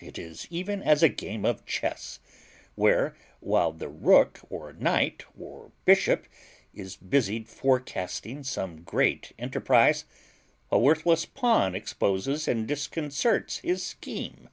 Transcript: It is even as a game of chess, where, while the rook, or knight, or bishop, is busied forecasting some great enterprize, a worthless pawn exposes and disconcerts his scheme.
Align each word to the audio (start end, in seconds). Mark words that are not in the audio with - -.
It 0.00 0.18
is 0.18 0.48
even 0.50 0.82
as 0.82 1.04
a 1.04 1.08
game 1.08 1.44
of 1.44 1.64
chess, 1.64 2.18
where, 2.74 3.14
while 3.38 3.70
the 3.70 3.88
rook, 3.88 4.40
or 4.50 4.72
knight, 4.72 5.24
or 5.38 5.70
bishop, 5.84 6.26
is 6.74 6.96
busied 6.96 7.48
forecasting 7.48 8.42
some 8.42 8.82
great 8.82 9.30
enterprize, 9.38 10.04
a 10.72 10.80
worthless 10.80 11.26
pawn 11.26 11.76
exposes 11.76 12.48
and 12.48 12.66
disconcerts 12.66 13.58
his 13.58 13.84
scheme. 13.84 14.48